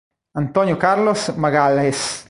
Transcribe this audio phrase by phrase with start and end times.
[0.33, 2.19] Antônio Carlos Magalhães